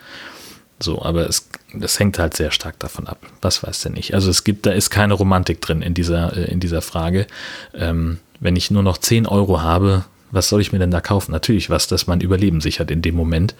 So, 0.79 1.01
aber 1.01 1.27
es, 1.27 1.49
das 1.73 1.99
hängt 1.99 2.19
halt 2.19 2.35
sehr 2.35 2.51
stark 2.51 2.79
davon 2.79 3.07
ab. 3.07 3.19
Was 3.41 3.63
weiß 3.63 3.81
denn 3.81 3.93
nicht. 3.93 4.13
Also 4.13 4.29
es 4.29 4.43
gibt, 4.43 4.65
da 4.65 4.71
ist 4.71 4.89
keine 4.89 5.13
Romantik 5.13 5.61
drin 5.61 5.81
in 5.81 5.93
dieser, 5.93 6.35
äh, 6.35 6.51
in 6.51 6.59
dieser 6.59 6.81
Frage. 6.81 7.27
Ähm, 7.73 8.19
wenn 8.41 8.57
ich 8.57 8.71
nur 8.71 8.83
noch 8.83 8.97
10 8.97 9.25
Euro 9.25 9.61
habe, 9.61 10.03
was 10.35 10.49
soll 10.49 10.61
ich 10.61 10.71
mir 10.71 10.79
denn 10.79 10.91
da 10.91 11.01
kaufen? 11.01 11.31
Natürlich 11.31 11.69
was, 11.69 11.87
das 11.87 12.07
mein 12.07 12.21
Überleben 12.21 12.61
sichert 12.61 12.91
in 12.91 13.01
dem 13.01 13.15
Moment 13.15 13.55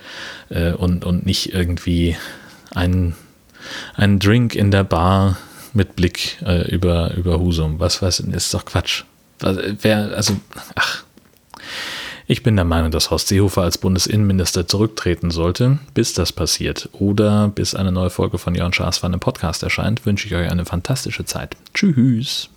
äh, 0.49 0.73
und, 0.73 1.05
und 1.05 1.25
nicht 1.25 1.53
irgendwie 1.53 2.15
ein, 2.73 3.15
ein 3.95 4.19
Drink 4.19 4.53
in 4.53 4.71
der 4.71 4.83
Bar 4.83 5.37
mit 5.73 5.95
Blick 5.95 6.37
äh, 6.45 6.69
über, 6.69 7.13
über 7.15 7.39
Husum. 7.39 7.79
Was 7.79 8.01
weiß 8.01 8.21
ich, 8.21 8.33
ist 8.33 8.53
doch 8.53 8.65
Quatsch. 8.65 9.03
Also, 9.41 9.61
wer, 9.81 10.15
also, 10.15 10.35
ach. 10.75 11.03
Ich 12.27 12.41
bin 12.41 12.55
der 12.55 12.65
Meinung, 12.65 12.89
dass 12.89 13.11
Horst 13.11 13.27
Seehofer 13.27 13.61
als 13.61 13.77
Bundesinnenminister 13.77 14.67
zurücktreten 14.67 15.29
sollte. 15.29 15.77
Bis 15.93 16.13
das 16.13 16.31
passiert 16.31 16.89
oder 16.93 17.49
bis 17.49 17.75
eine 17.75 17.91
neue 17.91 18.09
Folge 18.09 18.39
von 18.39 18.55
Jörn 18.55 18.73
Schaas 18.73 18.97
von 18.97 19.13
einem 19.13 19.19
Podcast 19.19 19.61
erscheint, 19.61 20.05
wünsche 20.07 20.27
ich 20.27 20.33
euch 20.33 20.49
eine 20.49 20.65
fantastische 20.65 21.25
Zeit. 21.25 21.55
Tschüss. 21.75 22.49